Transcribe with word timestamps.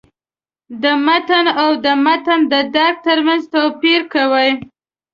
د 0.81 0.83
«متن» 1.05 1.45
او 1.61 1.69
«د 1.85 1.85
متن 2.05 2.39
د 2.51 2.53
درک» 2.75 2.95
تر 3.07 3.17
منځ 3.27 3.41
توپیر 3.53 4.01
کوي. 4.13 4.51